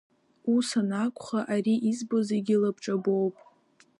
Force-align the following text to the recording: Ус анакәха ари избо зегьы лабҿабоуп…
Ус 0.53 0.69
анакәха 0.79 1.39
ари 1.53 1.75
избо 1.89 2.17
зегьы 2.29 2.55
лабҿабоуп… 2.61 3.35